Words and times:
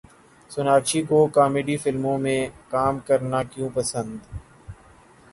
سوناکشی 0.51 1.01
کو 1.09 1.17
کامیڈی 1.35 1.75
فلموں 1.83 2.17
میں 2.17 2.39
کام 2.71 2.99
کرنا 3.07 3.39
کیوں 3.51 3.69
پسند 3.73 4.11